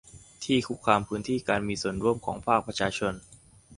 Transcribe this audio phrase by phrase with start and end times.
[0.43, 3.13] ที่คุกคามพื้นที่การมีส่วนร่วมของภาคประชาชน